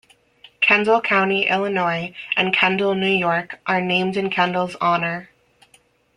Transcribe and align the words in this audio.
Kendall 0.61 0.99
County, 0.99 1.47
Illinois, 1.47 2.15
and 2.35 2.51
Kendall, 2.55 2.95
New 2.95 3.05
York, 3.07 3.59
are 3.67 3.81
named 3.81 4.17
in 4.17 4.31
Kendall's 4.31 4.75
honor. 4.81 5.29